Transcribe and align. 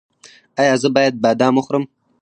ایا 0.59 0.73
زه 0.81 0.89
باید 0.95 1.13
بادام 1.23 1.53
وخورم؟ 1.57 1.83